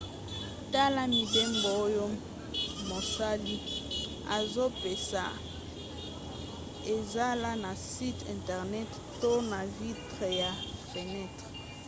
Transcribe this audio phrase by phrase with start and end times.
[0.73, 2.05] tala mibembo oyo
[2.89, 3.55] mosali
[4.37, 5.23] azopesa
[6.95, 8.89] ezala na site internet
[9.21, 10.51] to na vitre ya
[10.89, 11.47] fenetre